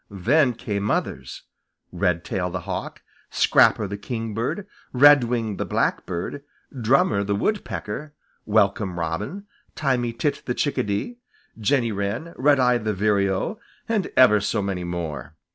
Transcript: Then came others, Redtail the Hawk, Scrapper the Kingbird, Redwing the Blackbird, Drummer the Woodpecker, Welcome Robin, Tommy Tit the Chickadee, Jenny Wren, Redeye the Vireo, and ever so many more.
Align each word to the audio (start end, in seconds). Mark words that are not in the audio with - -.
Then 0.09 0.53
came 0.55 0.89
others, 0.89 1.43
Redtail 1.91 2.49
the 2.49 2.61
Hawk, 2.61 3.03
Scrapper 3.29 3.85
the 3.87 3.99
Kingbird, 3.99 4.65
Redwing 4.91 5.57
the 5.57 5.65
Blackbird, 5.65 6.41
Drummer 6.73 7.23
the 7.23 7.35
Woodpecker, 7.35 8.15
Welcome 8.47 8.97
Robin, 8.97 9.45
Tommy 9.75 10.11
Tit 10.11 10.41
the 10.47 10.55
Chickadee, 10.55 11.17
Jenny 11.59 11.91
Wren, 11.91 12.33
Redeye 12.35 12.79
the 12.79 12.95
Vireo, 12.95 13.59
and 13.87 14.09
ever 14.17 14.41
so 14.41 14.59
many 14.59 14.83
more. 14.83 15.35